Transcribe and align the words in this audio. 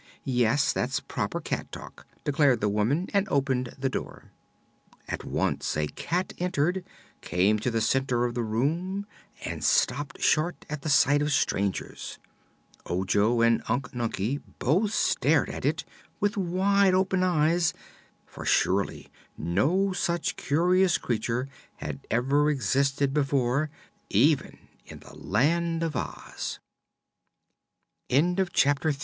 "Yes; 0.25 0.73
that's 0.73 0.99
proper 0.99 1.39
cat 1.39 1.71
talk," 1.71 2.07
declared 2.23 2.59
the 2.59 2.69
woman, 2.69 3.07
and 3.13 3.27
opened 3.29 3.75
the 3.77 3.87
door. 3.87 4.31
At 5.07 5.23
once 5.23 5.77
a 5.77 5.85
cat 5.85 6.33
entered, 6.39 6.83
came 7.21 7.59
to 7.59 7.69
the 7.69 7.81
center 7.81 8.25
of 8.25 8.33
the 8.33 8.41
room 8.41 9.05
and 9.45 9.63
stopped 9.63 10.19
short 10.19 10.65
at 10.71 10.81
the 10.81 10.89
sight 10.89 11.21
of 11.21 11.31
strangers. 11.31 12.17
Ojo 12.87 13.41
and 13.41 13.61
Unc 13.69 13.93
Nunkie 13.93 14.41
both 14.57 14.91
stared 14.91 15.51
at 15.51 15.65
it 15.65 15.85
with 16.19 16.35
wide 16.35 16.95
open 16.95 17.21
eyes, 17.21 17.71
for 18.25 18.43
surely 18.43 19.07
no 19.37 19.93
such 19.93 20.35
curious 20.35 20.97
creature 20.97 21.47
had 21.75 21.99
ever 22.09 22.49
existed 22.49 23.13
before 23.13 23.69
even 24.09 24.57
in 24.83 24.99
the 25.01 25.15
Land 25.15 25.83
of 25.83 25.95
Oz. 25.95 26.59
Chapter 28.09 28.91
Four 28.91 28.93
The 28.93 28.97